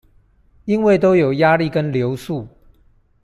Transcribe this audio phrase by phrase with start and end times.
[0.65, 2.47] 因為都有壓力跟流速